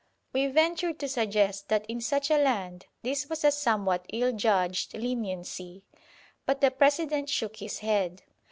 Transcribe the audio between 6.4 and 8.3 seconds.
But the President shook his head.